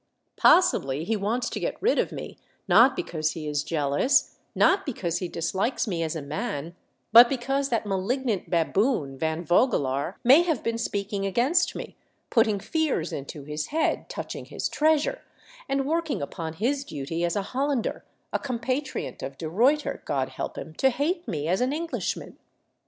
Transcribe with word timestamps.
Possibly 0.37 1.03
he 1.03 1.15
wants 1.15 1.47
to 1.51 1.59
get 1.59 1.79
rid 1.79 1.99
of 1.99 2.11
me, 2.11 2.39
not 2.67 2.95
because 2.95 3.33
he 3.33 3.47
is 3.47 3.63
jealous, 3.63 4.35
not 4.55 4.83
because 4.83 5.19
he 5.19 5.27
dislikes 5.27 5.87
me 5.87 6.01
as 6.01 6.15
a 6.15 6.23
man, 6.23 6.75
but 7.11 7.29
because 7.29 7.69
that 7.69 7.85
malignant 7.85 8.49
baboon, 8.49 9.15
Van 9.19 9.45
Vogelaar, 9.45 10.15
may 10.23 10.41
have 10.41 10.63
been 10.63 10.79
speaking 10.79 11.27
against 11.27 11.75
me, 11.75 11.95
putting 12.31 12.59
fears 12.59 13.13
into 13.13 13.43
his 13.43 13.67
head 13.67 14.09
touching 14.09 14.45
his 14.45 14.67
treasure, 14.67 15.21
and 15.69 15.85
working 15.85 16.19
upon 16.19 16.53
his 16.53 16.83
duty 16.83 17.23
as 17.23 17.35
a 17.35 17.43
Hollander— 17.53 18.03
a 18.33 18.39
compatriot 18.39 19.21
of 19.21 19.37
De 19.37 19.47
Ruyter, 19.47 20.01
God 20.05 20.29
help 20.29 20.57
him— 20.57 20.73
to 20.79 20.89
hate 20.89 21.27
me 21.27 21.47
as 21.47 21.61
an 21.61 21.71
English 21.71 22.17
man." 22.17 22.37